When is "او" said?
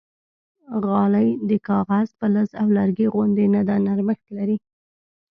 2.61-2.67